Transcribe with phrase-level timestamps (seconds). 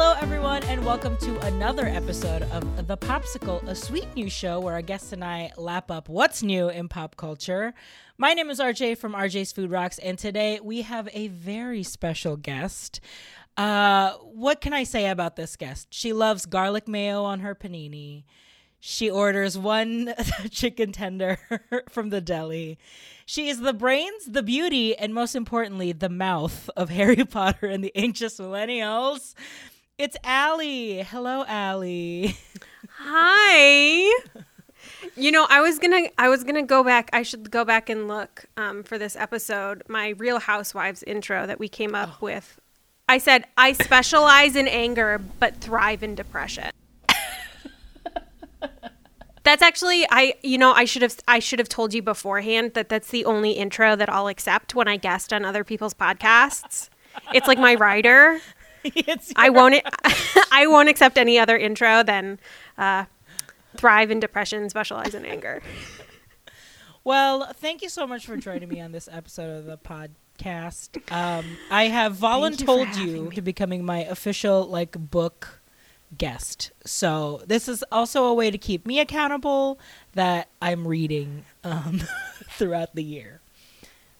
[0.00, 4.74] Hello, everyone, and welcome to another episode of The Popsicle, a sweet new show where
[4.74, 7.74] our guests and I lap up what's new in pop culture.
[8.16, 12.36] My name is RJ from RJ's Food Rocks, and today we have a very special
[12.36, 13.00] guest.
[13.56, 15.88] Uh, what can I say about this guest?
[15.90, 18.22] She loves garlic mayo on her panini.
[18.78, 20.14] She orders one
[20.52, 21.40] chicken tender
[21.88, 22.78] from the deli.
[23.26, 27.82] She is the brains, the beauty, and most importantly, the mouth of Harry Potter and
[27.82, 29.34] the Anxious Millennials.
[29.98, 31.02] It's Allie.
[31.02, 32.36] Hello, Allie.
[32.98, 34.16] Hi.
[35.16, 37.10] You know, I was gonna, I was gonna go back.
[37.12, 41.58] I should go back and look um, for this episode, my Real Housewives intro that
[41.58, 42.26] we came up oh.
[42.26, 42.60] with.
[43.08, 46.70] I said I specialize in anger, but thrive in depression.
[49.42, 52.88] That's actually I you know I should have I should have told you beforehand that
[52.88, 56.88] that's the only intro that I'll accept when I guest on other people's podcasts.
[57.34, 58.40] It's like my rider.
[59.36, 59.76] I won't
[60.52, 62.38] I won't accept any other intro than
[62.76, 63.04] uh,
[63.76, 65.62] thrive in depression, specialize in anger.
[67.04, 71.00] Well, thank you so much for joining me on this episode of the podcast.
[71.12, 75.60] Um, I have voluntold you, you to becoming my official like book
[76.16, 76.70] guest.
[76.84, 79.78] So this is also a way to keep me accountable
[80.12, 82.02] that I'm reading um,
[82.50, 83.40] throughout the year.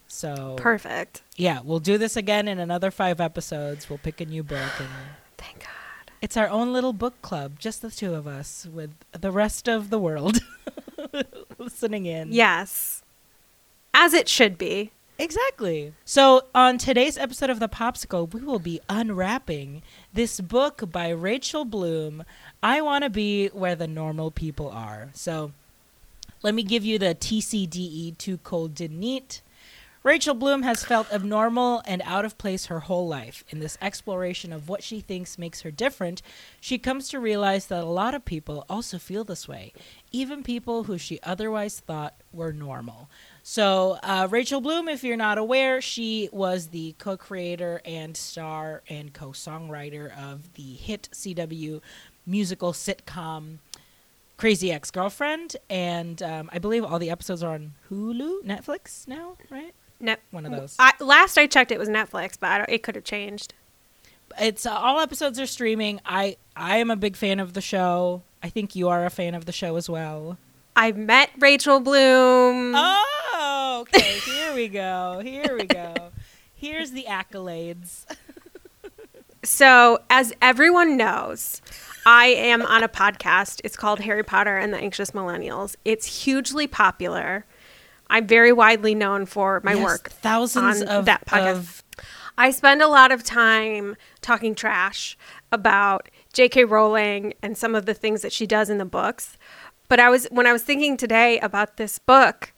[0.08, 1.22] So perfect.
[1.36, 3.88] Yeah, we'll do this again in another five episodes.
[3.88, 4.88] We'll pick a new book and
[5.36, 6.12] thank God.
[6.20, 9.90] It's our own little book club, just the two of us, with the rest of
[9.90, 10.40] the world
[11.58, 12.32] listening in.
[12.32, 13.02] Yes,
[13.94, 14.90] as it should be.
[15.20, 15.92] Exactly.
[16.04, 19.82] So, on today's episode of The Popsicle, we will be unwrapping
[20.14, 22.22] this book by Rachel Bloom,
[22.62, 25.10] I Want to Be Where the Normal People Are.
[25.14, 25.50] So,
[26.42, 29.42] let me give you the TCDE Too Cold Didn't Eat.
[30.04, 33.42] Rachel Bloom has felt abnormal and out of place her whole life.
[33.48, 36.22] In this exploration of what she thinks makes her different,
[36.60, 39.72] she comes to realize that a lot of people also feel this way,
[40.12, 43.10] even people who she otherwise thought were normal.
[43.42, 48.82] So, uh, Rachel Bloom, if you're not aware, she was the co creator and star
[48.88, 51.80] and co songwriter of the hit CW
[52.24, 53.58] musical sitcom
[54.36, 55.56] Crazy Ex Girlfriend.
[55.68, 59.74] And um, I believe all the episodes are on Hulu, Netflix now, right?
[60.00, 60.76] Net- One of those.
[60.78, 63.54] I, last I checked, it was Netflix, but it could have changed.
[64.40, 66.00] It's uh, all episodes are streaming.
[66.04, 68.22] I I am a big fan of the show.
[68.42, 70.38] I think you are a fan of the show as well.
[70.76, 72.72] I met Rachel Bloom.
[72.76, 74.00] Oh, okay.
[74.24, 75.20] Here we go.
[75.24, 76.10] Here we go.
[76.54, 78.04] Here's the accolades.
[79.42, 81.62] so, as everyone knows,
[82.06, 83.60] I am on a podcast.
[83.64, 85.74] It's called Harry Potter and the Anxious Millennials.
[85.84, 87.44] It's hugely popular.
[88.10, 90.10] I'm very widely known for my yes, work.
[90.10, 91.52] Thousands of that podcast.
[91.52, 91.84] Of-
[92.38, 95.18] I spend a lot of time talking trash
[95.50, 96.64] about J.K.
[96.64, 99.36] Rowling and some of the things that she does in the books.
[99.88, 102.52] But I was when I was thinking today about this book,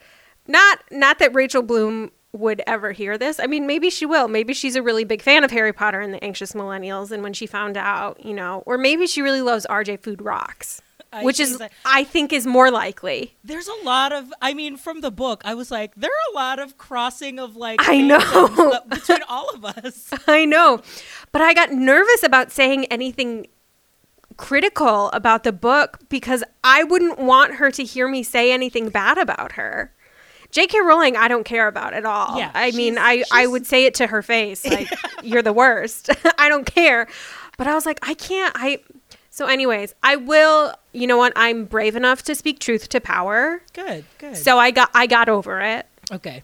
[0.46, 3.40] not not that Rachel Bloom would ever hear this.
[3.40, 4.28] I mean, maybe she will.
[4.28, 7.32] Maybe she's a really big fan of Harry Potter and the Anxious Millennials and when
[7.32, 10.80] she found out, you know, or maybe she really loves RJ Food Rocks.
[11.12, 13.36] I which is that, I think is more likely.
[13.42, 16.34] There's a lot of I mean from the book I was like there are a
[16.34, 20.10] lot of crossing of like I know between all of us.
[20.26, 20.82] I know.
[21.32, 23.46] But I got nervous about saying anything
[24.36, 29.18] critical about the book because I wouldn't want her to hear me say anything bad
[29.18, 29.92] about her.
[30.50, 30.80] J.K.
[30.80, 32.36] Rowling, I don't care about at all.
[32.36, 34.88] Yeah, I mean, I, I would say it to her face, like,
[35.22, 36.10] you're the worst.
[36.38, 37.06] I don't care.
[37.56, 38.52] But I was like, I can't.
[38.56, 38.80] I.
[39.40, 40.74] So, anyways, I will.
[40.92, 41.32] You know what?
[41.34, 43.62] I'm brave enough to speak truth to power.
[43.72, 44.36] Good, good.
[44.36, 45.86] So I got, I got over it.
[46.12, 46.42] Okay.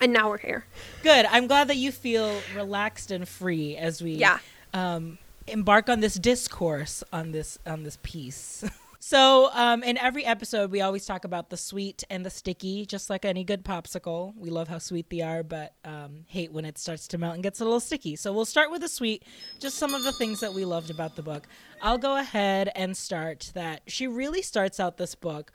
[0.00, 0.64] And now we're here.
[1.02, 1.26] Good.
[1.26, 4.12] I'm glad that you feel relaxed and free as we.
[4.12, 4.38] Yeah.
[4.72, 8.64] Um, embark on this discourse on this on this piece.
[9.06, 13.10] so, um, in every episode, we always talk about the sweet and the sticky, just
[13.10, 14.32] like any good popsicle.
[14.34, 17.42] We love how sweet they are, but um, hate when it starts to melt and
[17.42, 18.16] gets a little sticky.
[18.16, 19.22] So we'll start with the sweet,
[19.60, 21.46] just some of the things that we loved about the book.
[21.82, 25.52] I'll go ahead and start that she really starts out this book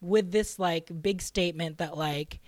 [0.00, 2.38] with this like big statement that like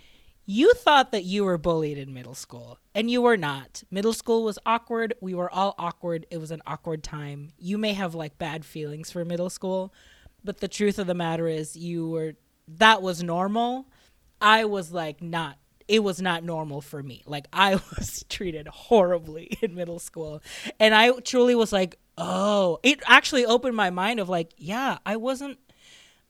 [0.50, 3.82] you thought that you were bullied in middle school, and you were not.
[3.90, 5.12] Middle school was awkward.
[5.20, 6.24] We were all awkward.
[6.30, 7.50] It was an awkward time.
[7.58, 9.92] You may have like bad feelings for middle school,
[10.44, 12.34] but the truth of the matter is, you were
[12.76, 13.86] that was normal.
[14.40, 15.58] I was like not
[15.88, 17.22] it was not normal for me.
[17.26, 20.42] Like I was treated horribly in middle school.
[20.78, 25.16] And I truly was like, "Oh, it actually opened my mind of like, yeah, I
[25.16, 25.58] wasn't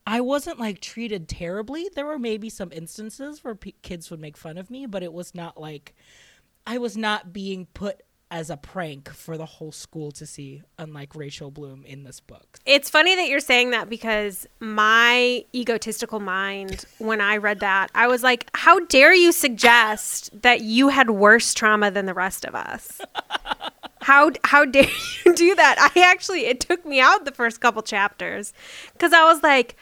[0.07, 1.89] I wasn't like treated terribly.
[1.93, 5.13] There were maybe some instances where p- kids would make fun of me, but it
[5.13, 5.93] was not like
[6.65, 11.15] I was not being put as a prank for the whole school to see, unlike
[11.15, 12.59] Rachel Bloom in this book.
[12.65, 18.07] It's funny that you're saying that because my egotistical mind, when I read that, I
[18.07, 22.55] was like, how dare you suggest that you had worse trauma than the rest of
[22.55, 23.01] us?
[24.01, 24.87] How, how dare
[25.25, 25.91] you do that?
[25.95, 28.53] I actually, it took me out the first couple chapters
[28.93, 29.75] because I was like,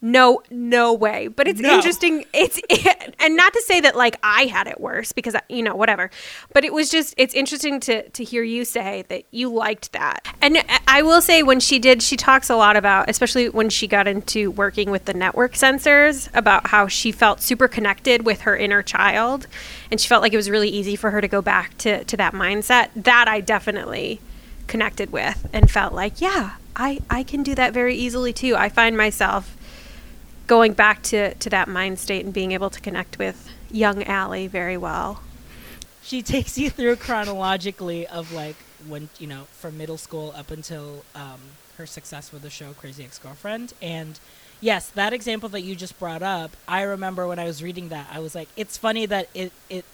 [0.00, 1.26] no, no way.
[1.28, 1.74] But it's No.
[1.74, 2.24] interesting.
[2.32, 2.60] It's
[3.18, 6.10] and not to say that like I had it worse because I- you know whatever.
[6.52, 10.26] But it was just it's interesting to to hear you say that you liked that.
[10.40, 13.86] And I will say when she did, she talks a lot about, especially when she
[13.88, 18.56] got into working with the network censors, about how she felt super connected with her
[18.56, 19.46] inner child,
[19.90, 22.16] and she felt like it was really easy for her to go back to to
[22.16, 22.90] that mindset.
[22.94, 24.20] That I definitely
[24.68, 28.68] connected with and felt like yeah I, I can do that very easily too i
[28.68, 29.56] find myself
[30.48, 34.48] going back to, to that mind state and being able to connect with young Allie
[34.48, 35.22] very well.
[36.02, 38.56] She takes you through chronologically of like
[38.88, 41.38] when you know from middle school up until um,
[41.76, 44.18] her success with the show Crazy Ex Girlfriend, and
[44.60, 48.08] yes, that example that you just brought up, I remember when I was reading that,
[48.10, 49.84] I was like, it's funny that it it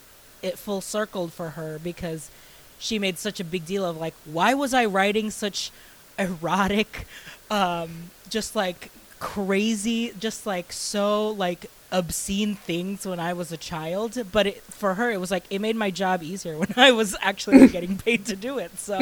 [0.41, 2.31] it full circled for her because
[2.79, 5.73] she made such a big deal of like, why was I writing such
[6.17, 7.07] erotic,
[7.51, 14.19] um, just like crazy, just like so like obscene things when I was a child.
[14.33, 17.17] But it, for her, it was like it made my job easier when I was
[17.21, 18.79] actually getting paid to do it.
[18.79, 18.99] So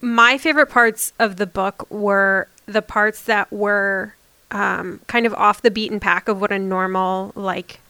[0.00, 4.14] My favorite parts of the book were the parts that were
[4.50, 7.80] um, kind of off the beaten path of what a normal like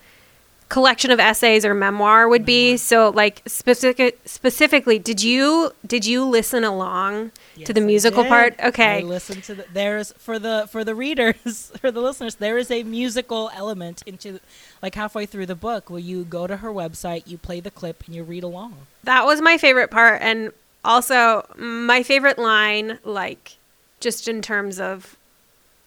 [0.75, 2.77] collection of essays or memoir would be.
[2.77, 8.57] So like specific specifically, did you did you listen along Yes, to the musical part?
[8.59, 9.03] I Okay.
[9.05, 12.83] listen to the, there's for the for the readers for the listeners there is a
[12.83, 14.41] musical element into
[14.83, 18.03] like halfway through the book where you go to her website you play the clip
[18.07, 18.75] and you read along
[19.05, 20.21] That was my favorite part.
[20.21, 20.51] And
[20.85, 23.57] also, my favorite line, like
[24.01, 25.17] just in terms of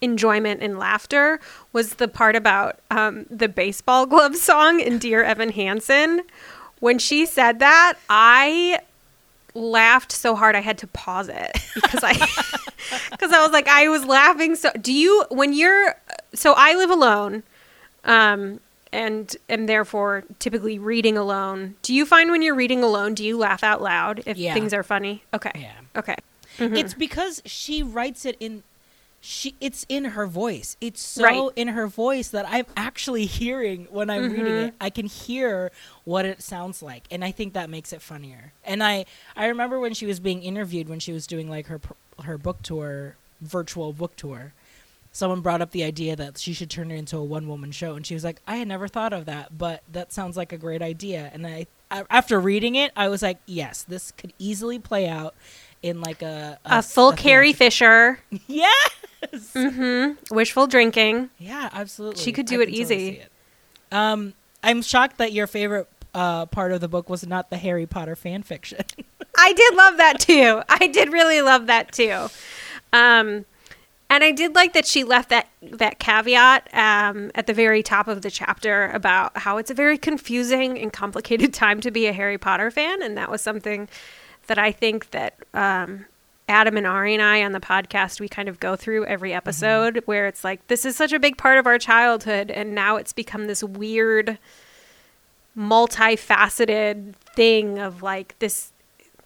[0.02, 1.40] enjoyment and laughter,
[1.74, 6.22] was the part about um, the baseball glove song in Dear Evan Hansen.
[6.80, 8.80] When she said that, I
[9.56, 12.14] laughed so hard I had to pause it because I
[13.12, 15.96] because I was like I was laughing so do you when you're
[16.36, 17.42] so I live alone
[18.04, 18.60] um
[18.94, 21.76] and am therefore typically reading alone.
[21.82, 24.54] Do you find when you're reading alone do you laugh out loud if Yeah.
[24.54, 25.24] things are funny?
[25.34, 25.52] Okay.
[25.56, 26.16] yeah Okay.
[26.60, 28.62] it's because she writes it in
[29.28, 30.78] she it's in her voice.
[30.80, 31.50] It's so Right.
[31.58, 34.68] in her voice that i'm actually hearing when i'm reading mm-hmm.
[34.68, 34.74] it.
[34.80, 35.70] I can hear
[36.06, 38.54] what it sounds like and i think that makes it funnier.
[38.64, 39.04] And i
[39.36, 41.82] i remember when she was being interviewed when she was doing like her
[42.24, 44.54] her book tour virtual book tour
[45.12, 47.96] someone brought up the idea that she should turn it into a one woman show
[47.96, 50.58] and she was like i had never thought of that but that sounds like a
[50.58, 51.30] great idea.
[51.34, 55.36] And i, after reading it i was like yes this could easily play out
[55.84, 58.42] in like a A full Carrie theatrical- Fisher,
[59.24, 60.36] mm-hmm.
[60.36, 61.30] wishful drinking.
[61.38, 63.08] yeah absolutely She could I do it can totally easy.
[63.20, 63.32] it.
[63.92, 64.34] um
[64.64, 68.16] i'm shocked that your favorite uh, part of the book was not the harry potter
[68.16, 68.80] fan fiction
[69.40, 70.62] I did love that too.
[70.68, 72.28] I did really love that too.
[72.92, 73.46] Um,
[74.10, 78.08] and I did like that she left that that caveat um, at the very top
[78.08, 82.14] of the chapter about how it's a very confusing and complicated time to be a
[82.14, 83.88] Harry Potter fan, and that was something
[84.48, 86.06] that I think that um,
[86.48, 89.38] Adam and Ari and I on the podcast we kind of go through every mm-hmm.
[89.38, 92.96] episode, where it's like this is such a big part of our childhood, and now
[92.96, 94.38] it's become this weird,
[95.58, 98.72] multifaceted thing of like this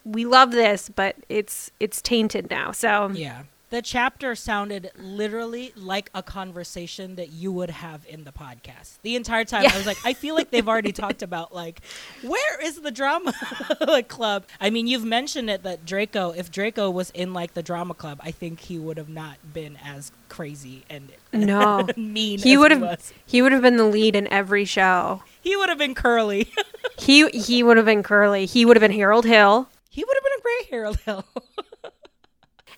[0.03, 2.71] we love this, but it's it's tainted now.
[2.71, 8.31] So yeah the chapter sounded literally like a conversation that you would have in the
[8.31, 9.71] podcast the entire time Yeah.
[9.73, 11.81] i was like i feel like they've already talked about like
[12.21, 13.33] where is the drama
[14.07, 17.93] club i mean you've mentioned it that draco if draco was in like the drama
[17.95, 22.71] club i think he would have not been as crazy and no, mean he would
[22.71, 23.13] have was.
[23.25, 25.23] he would have been the lead in every show.
[25.41, 26.51] he would have been curly
[26.97, 28.45] He he would have been Curly.
[28.45, 29.67] He would have been Harold Hill.
[29.89, 31.25] he would have been a great harold hill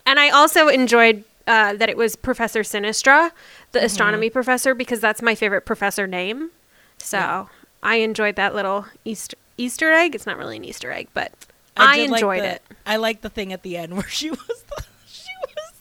[0.06, 3.32] And I also enjoyed uh, that it was Professor Sinistra,
[3.72, 6.52] the astronomy professor, because that's my favorite professor name.
[6.98, 7.46] So Yeah.
[7.82, 10.16] I enjoyed that little Easter Easter egg.
[10.16, 11.32] It's not really an Easter egg, but
[11.78, 12.62] I, like enjoyed the- it.
[12.86, 15.74] I like the thing at the end where she was the, she was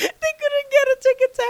[0.00, 1.42] they couldn't get a ticket to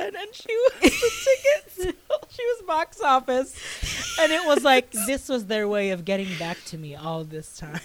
[0.00, 0.90] Hamilton and she was the
[1.84, 1.96] ticket
[2.30, 6.58] she was box office and it was like this was their way of getting back
[6.66, 7.80] to me all this time.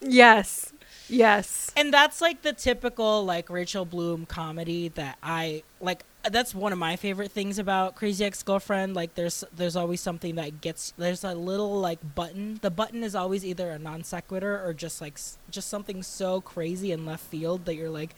[0.00, 0.72] Yes,
[1.08, 1.70] yes.
[1.76, 6.78] And that's like the typical like Rachel Bloom comedy that I like that's one of
[6.78, 8.94] my favorite things about Crazy Ex-Girlfriend.
[8.94, 12.58] Like there's there's always something that gets there's a little like button.
[12.62, 15.18] The button is always either a non sequitur or just like
[15.50, 18.14] just something so crazy in left field that you're like,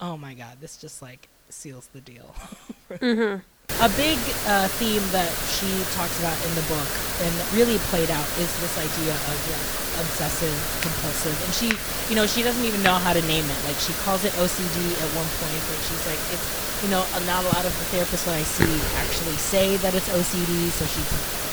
[0.00, 2.34] "Oh my god, this just like seals the deal."
[2.90, 3.38] Mm-hmm.
[3.78, 6.90] A big uh, theme that she talks about in the book
[7.22, 9.66] and really played out is this idea of like
[10.00, 11.36] obsessive compulsive.
[11.44, 11.68] And she,
[12.08, 13.60] you know, she doesn't even know how to name it.
[13.64, 16.46] Like she calls it OCD at one point, but she's like, it's,
[16.82, 20.08] you know, not a lot of the therapists that I see actually say that it's
[20.08, 20.70] OCD.
[20.72, 21.02] So she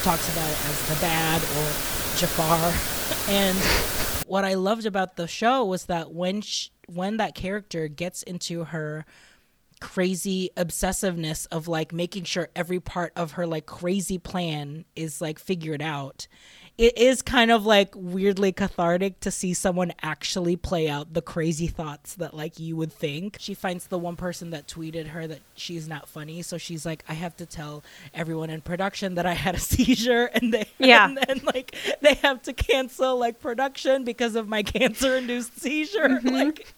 [0.03, 1.65] talks about it as the bad or
[2.15, 2.73] Jafar.
[3.29, 3.57] And
[4.25, 8.65] what I loved about the show was that when sh when that character gets into
[8.65, 9.05] her
[9.79, 15.39] crazy obsessiveness of like making sure every part of her like crazy plan is like
[15.39, 16.27] figured out.
[16.77, 21.65] It is kind of like weirdly cathartic to see someone actually play out the crazy
[21.65, 23.37] thoughts that like you would think.
[23.39, 27.03] She finds the one person that tweeted her that she's not funny so she's like
[27.09, 31.05] i have to tell everyone in production that i had a seizure and they Yeah.
[31.05, 36.07] and then like they have to cancel like production because of my cancer induced seizure
[36.07, 36.29] mm-hmm.
[36.29, 36.73] like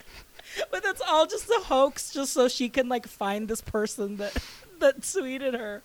[0.71, 4.35] but that's all just a hoax just so she can like find this person that
[4.79, 5.81] that tweeted her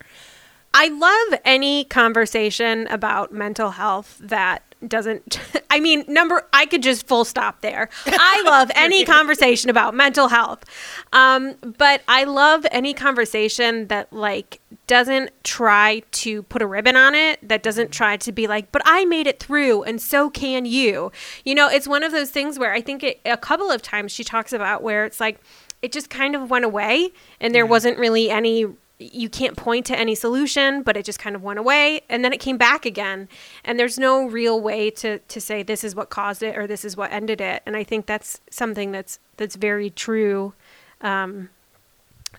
[0.76, 5.38] I love any conversation about mental health that doesn't
[5.70, 7.88] I mean number I could just full stop there.
[8.06, 10.64] I love any conversation about mental health.
[11.12, 17.14] Um, but I love any conversation that like doesn't try to put a ribbon on
[17.14, 20.66] it, that doesn't try to be like, but I made it through and so can
[20.66, 21.10] you.
[21.44, 24.12] You know, it's one of those things where I think it, a couple of times
[24.12, 25.40] she talks about where it's like
[25.82, 27.70] it just kind of went away and there Yeah.
[27.70, 28.66] wasn't really any
[29.00, 32.32] you can't point to any solution but it just kind of went away and then
[32.32, 33.28] it came back again
[33.64, 36.84] and there's no real way to to say this is what caused it or this
[36.84, 40.54] is what ended it and i think that's something that's that's very true
[41.00, 41.50] um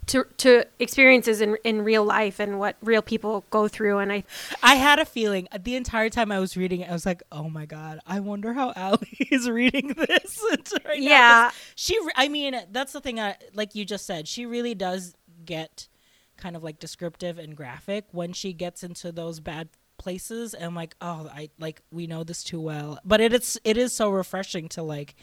[0.08, 4.24] to to experiences in in real life and what real people go through and i
[4.62, 7.50] i had a feeling the entire time i was reading it i was like oh
[7.50, 10.40] my god i wonder how Allie is reading this
[10.86, 11.52] right now, Yeah.
[11.76, 15.88] she i mean that's the thing I, like you just said she really does get
[16.38, 20.96] kind of like descriptive and graphic when she gets into those bad places and like
[21.02, 23.00] oh i like we know this too well.
[23.06, 25.16] But it's it is so refreshing to like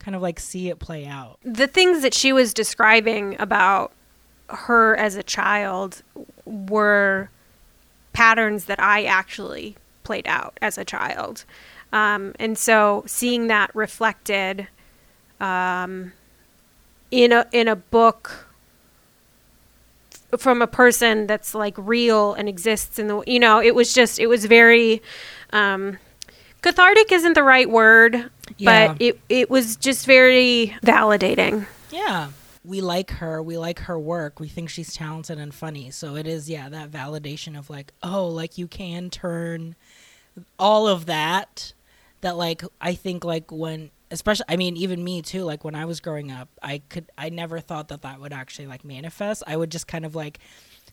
[0.00, 1.38] kind of like see it play out.
[1.44, 3.92] The things that she was describing about
[4.48, 6.02] her as a child
[6.44, 7.30] were
[8.12, 11.44] patterns that I actually played out as a child.
[11.92, 14.68] Um, and so seeing that reflected
[15.40, 16.12] um,
[17.10, 18.46] in a in a book
[20.36, 24.18] from a person that's like real and exists in the you know it was just
[24.18, 25.00] it was very
[25.54, 25.96] um,
[26.60, 28.88] cathartic isn't the right word Yeah.
[28.88, 32.28] but it it was just very validating Yeah.
[32.68, 33.42] We like her.
[33.42, 34.40] We like her work.
[34.40, 35.90] We think she's talented and funny.
[35.90, 39.74] So it is, yeah, that validation of like, oh, like you can turn
[40.58, 41.72] all of that.
[42.20, 45.84] That, like, I think, like, when, especially, I mean, even me too, like, when I
[45.84, 49.44] was growing up, I could, I never thought that that would actually, like, manifest.
[49.46, 50.40] I would just kind of, like,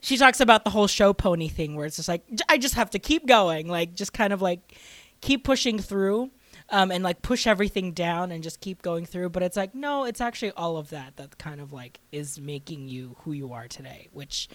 [0.01, 2.91] she talks about the whole show pony thing where it's just like, i just have
[2.91, 3.67] to keep going.
[3.67, 4.77] Like, just kind of, like,
[5.22, 6.29] keep pushing through
[6.69, 9.29] um, and like push everything down and just keep going through.
[9.29, 12.88] But it's like, no, it's actually all of that that kind of like is making
[12.89, 14.50] you who you are today, which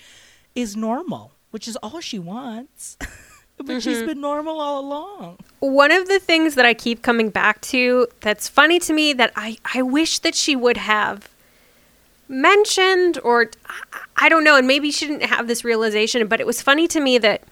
[0.55, 2.97] is normal, which is all she wants.
[3.65, 5.39] but she's been normal all along.
[5.61, 9.33] one of the things that I keep coming back to that's funny to me that
[9.37, 11.29] I, I wish that she would have
[12.29, 16.47] mentioned or I- I don't know and maybe she didn't have this realization but it
[16.47, 17.43] was funny to me that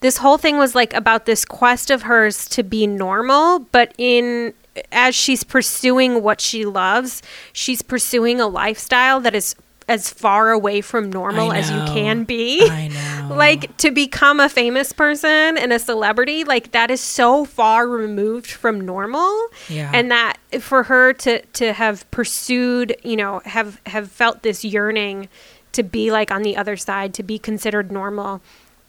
[0.00, 4.52] this whole thing was like about this quest of hers to be normal but in
[4.92, 9.54] as she's pursuing what she loves she's pursuing a lifestyle that is
[9.88, 12.86] as far away from normal as you can be I
[13.28, 13.34] know.
[13.34, 18.46] like to become a famous person and a celebrity like that is so far removed
[18.48, 19.90] from normal Yeah.
[19.92, 25.28] and that for her to to have pursued you know have have felt this yearning
[25.72, 28.40] to be like on the other side to be considered normal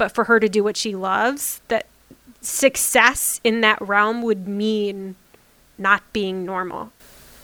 [0.01, 1.85] but for her to do what she loves that
[2.41, 5.15] success in that realm would mean
[5.77, 6.91] not being normal.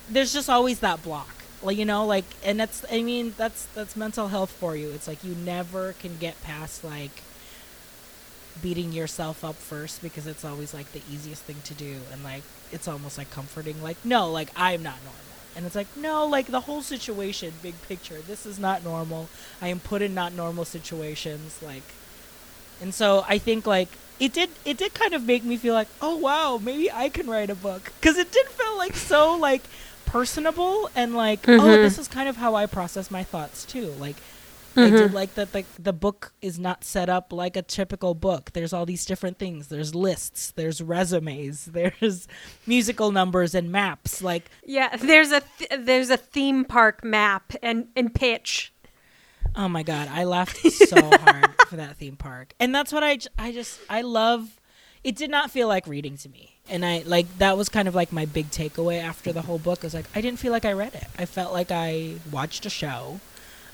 [0.10, 1.30] There's just always that block
[1.62, 4.90] like you know like and that's i mean that's that's mental health for you.
[4.90, 7.22] It's like you never can get past like
[8.60, 12.42] beating yourself up first because it's always like the easiest thing to do and like
[12.72, 15.22] it's almost like comforting like no like i'm not normal.
[15.56, 19.30] And it's like no like the whole situation big picture this is not normal.
[19.62, 21.84] I am put in not normal situations like
[22.82, 25.88] and so i think like it did it did kind of make me feel like
[26.02, 29.62] oh wow maybe i can write a book because it did feel like so like
[30.06, 31.84] personable and like oh Mhm.
[31.84, 34.16] this is kind of how i process my thoughts too like
[34.80, 38.52] I did like that the the book is not set up like a typical book.
[38.54, 39.70] There's all these different things.
[39.70, 42.28] There's lists, there's resumes, there's
[42.68, 44.22] musical numbers and maps.
[44.22, 48.72] Like Yeah, there's a th- there's a theme park map and and pitch.
[49.58, 52.54] Oh my god, I laughed so hard for that theme park.
[52.60, 54.60] And that's what I I just I love
[55.04, 56.58] it did not feel like reading to me.
[56.70, 59.80] And I like that was kind of like my big takeaway after the whole book.
[59.82, 61.08] I was like I didn't feel like I read it.
[61.18, 63.20] I felt like I watched a show.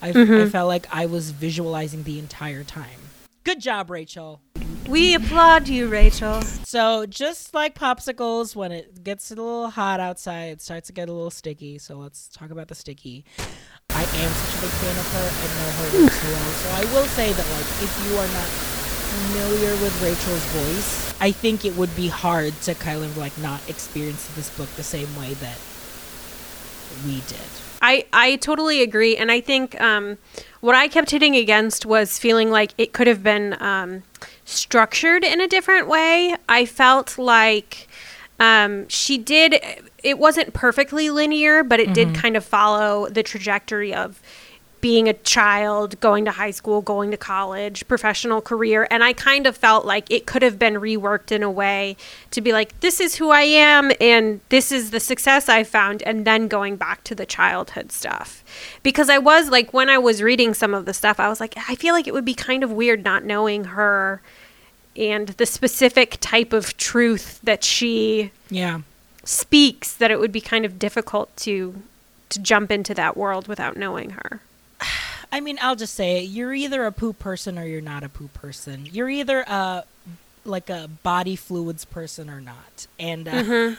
[0.02, 0.50] I mm-hmm.
[0.50, 3.00] felt like I was visualizing the entire time.
[3.44, 4.42] Good job, Rachel.
[4.88, 6.42] We applaud you, Rachel.
[6.42, 11.08] So just like popsicles, when it gets a little hot outside, it starts to get
[11.10, 11.78] a little sticky.
[11.78, 13.25] So let's talk about the sticky.
[13.92, 16.52] I am such a big fan of her and know her work so well.
[16.52, 18.50] So I will say that like if you are not
[19.13, 23.62] familiar with Rachel's voice, I think it would be hard to kind of like not
[23.70, 25.58] experience this book the same way that
[27.06, 27.40] we did.
[27.82, 29.18] I, I totally agree.
[29.18, 30.18] And I think um,
[30.62, 34.04] what I kept hitting against was feeling like it could have been um,
[34.46, 36.36] structured in a different way.
[36.48, 37.88] I felt like
[38.40, 39.56] um, she did,
[40.04, 44.22] it wasn't perfectly linear, but it did kind of follow the trajectory of
[44.84, 48.86] being a child, going to high school, going to college, professional career.
[48.92, 51.96] And I kind of felt like it could have been reworked in a way
[52.32, 56.04] to be like, this is who I am and this is the success I found.
[56.04, 58.44] And then going back to the childhood stuff.
[58.84, 61.54] Because I was like, when I was reading some of the stuff, I was like,
[61.70, 64.22] I feel like it would be kind of weird not knowing her
[64.96, 68.82] and the specific type of truth that she Yeah.
[69.24, 71.82] speaks that it would be kind of difficult to
[72.30, 74.42] to jump into that world without knowing her.
[75.32, 76.30] I mean, I'll just say it.
[76.30, 78.88] You're either a poop person or you're not a poop person.
[78.92, 79.84] You're either a
[80.46, 82.88] like a body fluids person or not.
[83.00, 83.76] And uh,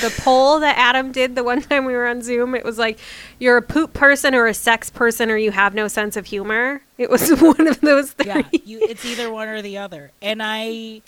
[0.00, 2.98] The poll that Adam did the one time we were on Zoom, it was like
[3.38, 6.82] you're a poop person or a sex person or you have no sense of humor.
[6.98, 8.26] It was one of those three.
[8.26, 10.12] yeah, you, it's either one or the other.
[10.22, 11.02] And I,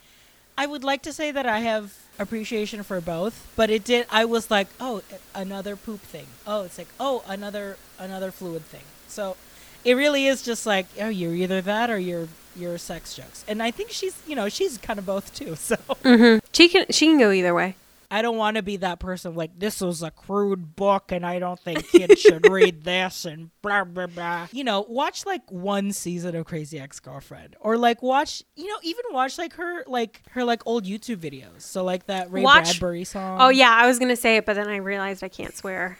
[0.58, 4.06] I would like to say that I have appreciation for both, but it did.
[4.10, 5.02] I was like, oh,
[5.34, 6.26] another poop thing.
[6.46, 8.84] Oh, it's like, oh, another another fluid thing.
[9.08, 9.36] So,
[9.84, 13.44] it really is just like, oh, you're either that or you're you're sex jokes.
[13.46, 15.56] And I think she's, you know, she's kind of both too.
[15.66, 15.76] So.
[15.76, 16.44] Mm-hmm.
[16.52, 17.76] She can she can go either way.
[18.10, 21.38] I don't want to be that person like this was a crude book and I
[21.38, 24.48] don't think kids should read this and blah blah blah.
[24.52, 29.04] You know, watch like one season of Crazy Ex-Girlfriend or like watch, you know, even
[29.10, 31.62] watch like her like her like old YouTube videos.
[31.62, 33.38] So like that Ray Watch- Bradbury song.
[33.40, 35.98] Oh yeah, I was gonna say it, but then I realized I can't swear.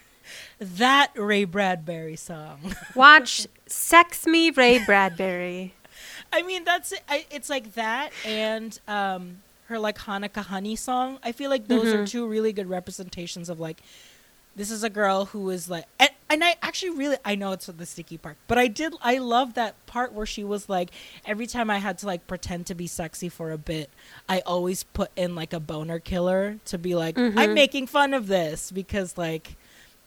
[0.60, 2.58] that Ray Bradbury song.
[2.94, 5.74] Watch Sex Me Ray Bradbury.
[6.32, 7.02] I mean, that's it.
[7.08, 9.38] I, it's like that and um
[9.68, 11.18] her like Hanukkah Honey song.
[11.22, 12.04] I feel like those are mm-hmm.
[12.04, 13.82] two really good representations of like
[14.54, 17.66] this is a girl who is like and, and I actually really I know it's
[17.66, 20.90] the sticky part, but I did I love that part where she was like
[21.24, 23.90] every time I had to like pretend to be sexy for a bit,
[24.28, 27.54] I always put in like a boner killer to be like I'm mm-hmm.
[27.54, 29.56] making fun of this because like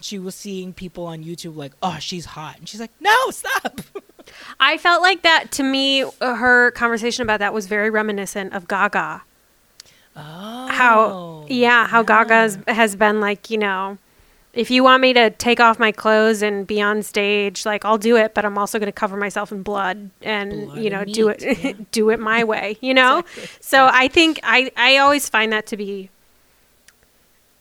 [0.02, 3.82] she was seeing people on YouTube like, "Oh, she's hot." And she's like, "No, stop."
[4.60, 6.06] I felt like that to me.
[6.22, 9.24] Her conversation about that was very reminiscent of Gaga.
[10.20, 10.68] Oh.
[10.70, 13.98] how yeah how gaga has, been like you know
[14.54, 17.98] if you want me to take off my clothes and be on stage like i'll
[17.98, 21.02] do it but i'm also going to cover myself in blood and Blood you know
[21.02, 21.74] and do meat, it yeah.
[21.92, 23.24] do it my way you know
[23.60, 26.10] so i think i i always find that to be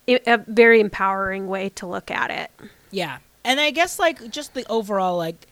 [0.08, 2.50] a very empowering way to look at it
[2.90, 3.18] Yeah.
[3.44, 5.46] And I guess like just the overall like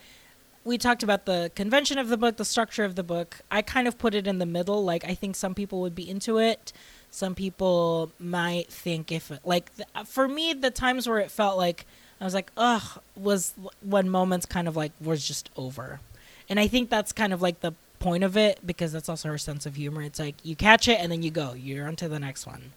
[0.67, 3.39] we talked about the convention of the book, the structure of the book.
[3.51, 4.85] I kind of put it in the middle.
[4.85, 6.73] Like I think some people would be into it.
[7.11, 11.57] Some people might think if it, like th- for me the times where it felt
[11.57, 11.87] like
[12.21, 16.01] I was like, "Ugh," was when moments kind of like was just over.
[16.49, 19.39] And I think that's kind of like the point of it because that's also her
[19.39, 20.03] sense of humor.
[20.03, 22.73] It's like you catch it and then you go, you're on to the next one.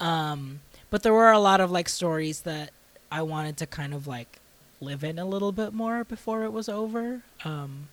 [0.00, 0.60] Um,
[0.90, 2.70] but there were a lot of like stories that
[3.10, 4.40] I wanted to kind of like
[4.80, 7.22] live in a little bit more before it was over.
[7.44, 7.88] Um,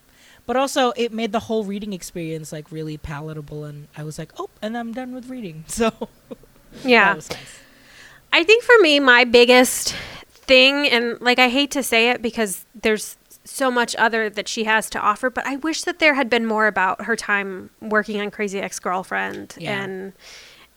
[0.46, 4.34] but also it made the whole reading experience like really palatable, and I was like,
[4.38, 5.63] oh, and I'm done with reading.
[5.69, 5.91] So
[6.84, 7.60] yeah that was nice.
[8.32, 12.65] I think for me, my biggest thing, and like I hate to say it because
[12.76, 13.15] there's
[13.46, 16.46] so much other that she has to offer, but I wish that there had been
[16.46, 19.84] more about her time working on Crazy Ex Girlfriend Yeah.
[19.84, 20.13] and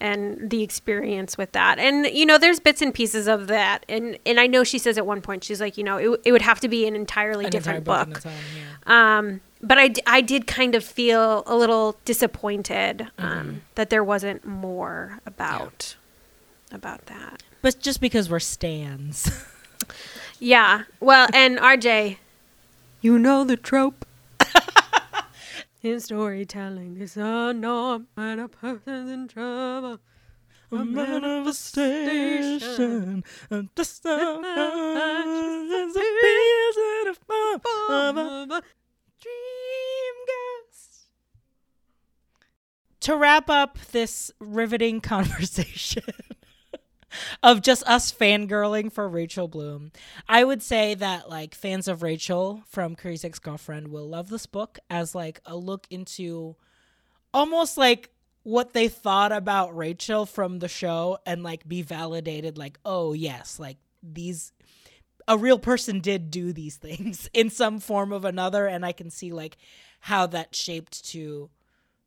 [0.00, 1.78] and the experience with that.
[1.78, 4.98] And you know, there's bits and pieces of that, and and I know she says
[4.98, 7.44] at one point she's like, you know, it, it would have to be an entirely
[7.46, 8.08] An different entire book.
[8.08, 8.32] in the time,
[8.86, 9.18] yeah.
[9.18, 13.56] Um, but I, d- I did kind of feel a little disappointed um, Mm-hmm.
[13.76, 15.96] that there wasn't more about
[16.70, 17.42] about that.
[17.62, 19.30] But just because we're stands.
[20.38, 20.82] Yeah.
[21.00, 22.18] Well, and RJ,
[23.00, 24.04] You know the trope.
[25.90, 30.00] In storytelling is a norm when a person's in trouble.
[30.72, 37.18] A manifestation of the sun is a vision of
[38.18, 38.62] a
[39.20, 41.06] dream ghost.
[43.00, 46.02] To wrap up this riveting conversation
[47.42, 49.92] of just us fangirling for Rachel Bloom,
[50.28, 54.46] I would say that like fans of Rachel from Crazy Ex Girlfriend will love this
[54.46, 56.56] book as like a look into
[57.32, 58.10] almost like
[58.42, 63.58] what they thought about Rachel from the show and like be validated like oh yes
[63.58, 64.52] like these
[65.28, 68.66] a real person did do these things in some form of another.
[68.66, 69.56] And I can see like
[70.00, 71.50] how that shaped to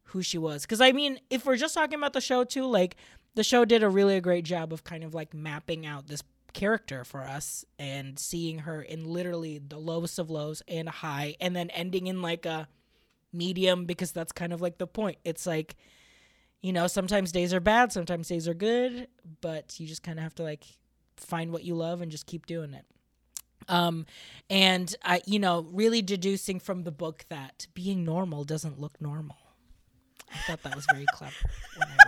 [0.05, 0.65] who she was.
[0.65, 2.95] Cuz I mean if we're just talking about the show too like
[3.35, 7.03] the show did a really great job of kind of like mapping out this character
[7.03, 11.69] for us and seeing her in literally the lowest of lows and high and then
[11.69, 12.67] ending in like a
[13.31, 15.75] medium because that's kind of like the point it's like
[16.61, 19.07] you know, sometimes days are bad, sometimes days are good,
[19.41, 20.65] but you just kind of have to like
[21.17, 22.85] find what you love and just keep doing it.
[23.67, 24.05] Um,
[24.49, 29.37] and I, you know, really deducing from the book that being normal doesn't look normal.
[30.33, 31.33] I thought that was very clever
[31.77, 31.98] when I.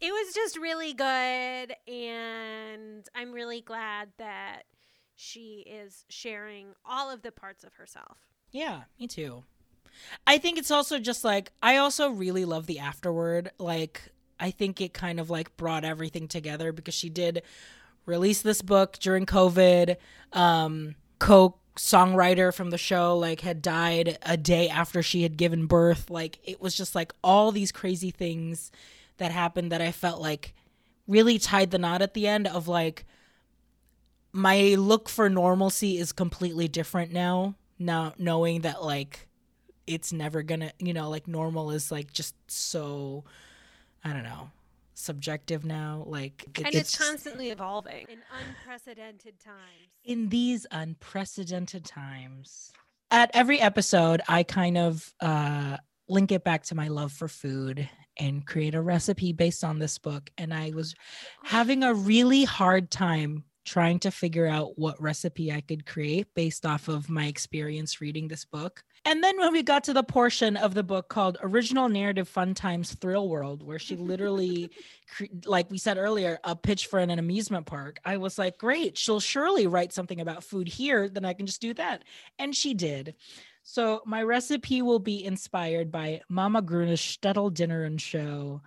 [0.00, 4.62] It was just really good, and I'm really glad that
[5.14, 8.16] she is sharing all of the parts of herself.
[8.50, 9.44] Yeah, me too.
[10.26, 14.80] I think it's also just like I also really love the afterword Like I think
[14.80, 17.42] it kind of like brought everything together because she did
[18.06, 19.96] release this book during COVID.
[20.32, 25.66] Um co songwriter from the show like had died a day after she had given
[25.66, 26.08] birth.
[26.08, 28.70] Like it was just like all these crazy things
[29.20, 30.54] that happened that I felt like
[31.06, 33.06] really tied the knot at the end of like
[34.32, 37.54] my look for normalcy is completely different now.
[37.78, 39.28] Now knowing that like
[39.86, 43.24] it's never gonna you know like normal is like just so
[44.04, 44.50] i don't know
[44.94, 51.84] subjective now like it, and it's, it's constantly evolving in unprecedented times in these unprecedented
[51.84, 52.72] times
[53.10, 55.76] at every episode i kind of uh
[56.10, 59.98] link it back to my love for food and create a recipe based on this
[59.98, 60.94] book and i was
[61.44, 66.64] having a really hard time trying to figure out what recipe I could create based
[66.64, 68.82] off of my experience reading this book.
[69.04, 72.52] And then when we got to the portion of the book called Original Narrative Fun
[72.52, 74.70] Times Thrill World, where she literally,
[75.46, 79.20] like we said earlier, a pitch for an, amusement park, I was like, great, she'll
[79.20, 82.04] surely write something about food here, then I can just do that.
[82.38, 83.14] And she did.
[83.62, 88.62] So my recipe will be inspired by Mama Gruna's Shtetl Dinner and Show,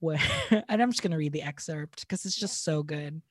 [0.00, 0.18] where
[0.68, 3.22] and I'm just going to read the excerpt because it's just so good.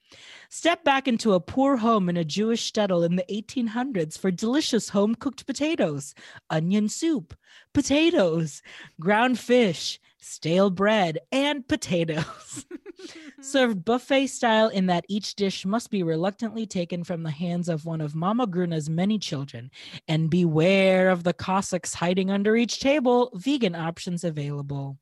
[0.50, 4.90] Step back into a poor home in a Jewish shtetl in the 1800s for delicious
[4.90, 6.14] home cooked potatoes,
[6.50, 7.34] onion soup,
[7.74, 8.62] potatoes,
[9.00, 12.66] ground fish, stale bread, and potatoes.
[13.42, 17.86] Served buffet style in that each dish must be reluctantly taken from the hands of
[17.86, 19.72] one of Mama Gruna's many children.
[20.08, 24.98] And beware of the Cossacks hiding under each table, vegan options available.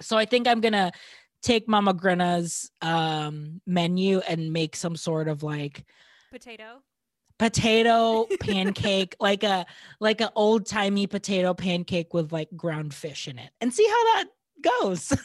[0.00, 0.92] so I think I'm going to
[1.42, 5.84] take Mama Gruna's um, menu and make some sort of like
[6.32, 6.82] potato
[7.38, 9.66] potato pancake like a
[10.00, 14.04] like an old timey potato pancake with like ground fish in it and see how
[14.14, 14.24] that
[14.62, 15.12] goes.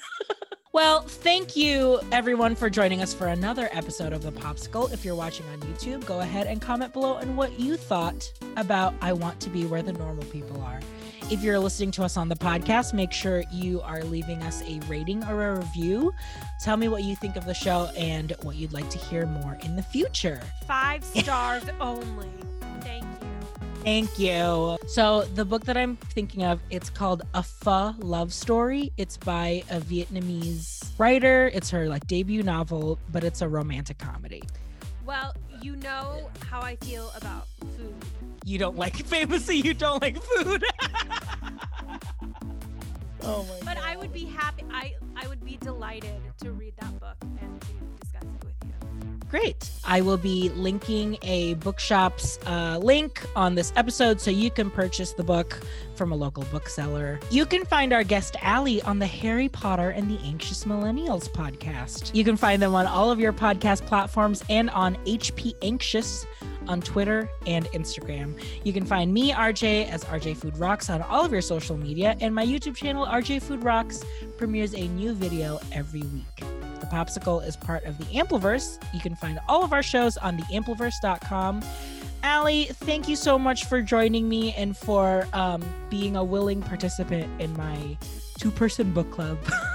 [0.73, 4.89] Well thank you everyone for joining us for another episode of the popsicle.
[4.93, 8.93] If you're watching on youtube go ahead and comment below on what you thought about
[9.01, 10.79] i want to be where the normal people are
[11.31, 14.79] if you're listening to us on the podcast, make sure you are leaving us a
[14.89, 16.13] rating or a review.
[16.61, 19.57] Tell me what you think of the show and what you'd like to hear more
[19.63, 20.41] in the future.
[20.67, 22.27] Five stars only.
[22.81, 23.29] Thank you.
[23.81, 24.77] Thank you.
[24.87, 28.91] So the book that I'm thinking of, it's called A Pho Love Story.
[28.97, 31.49] It's by a Vietnamese writer.
[31.53, 34.43] It's her like debut novel, but it's a romantic comedy.
[35.05, 37.95] Well, you know how I feel about food
[38.45, 40.63] you don't like famously you don't like food.
[43.23, 43.83] oh my But God.
[43.83, 47.67] I would be happy I I would be delighted to read that book and to
[47.99, 48.71] discuss it with you.
[49.29, 49.69] Great.
[49.85, 55.13] I will be linking a bookshop's uh, link on this episode so you can purchase
[55.13, 55.61] the book
[55.95, 57.19] from a local bookseller.
[57.29, 62.13] You can find our guest Allie on the Harry Potter and the Anxious Millennials podcast.
[62.15, 66.25] You can find them on all of your podcast platforms and on HP Anxious
[66.67, 68.41] on Twitter and Instagram.
[68.63, 72.15] You can find me, RJ, as RJ Food Rocks on all of your social media,
[72.19, 74.03] and my YouTube channel, RJ Food Rocks,
[74.37, 76.43] premieres a new video every week.
[76.79, 78.81] The Popsicle is part of the Ampliverse.
[78.93, 81.61] You can find all of our shows on theampliverse.com.
[82.23, 87.41] Allie, thank you so much for joining me and for um, being a willing participant
[87.41, 87.97] in my
[88.39, 89.37] two person book club.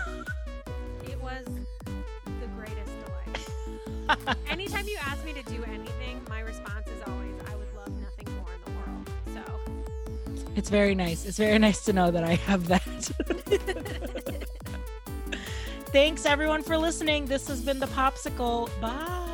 [10.66, 11.24] it's very nice.
[11.24, 12.82] It's very nice to know that I have that.
[15.92, 17.26] Thanks everyone for listening.
[17.26, 18.68] This has been the Popsicle.
[18.80, 19.26] Bye.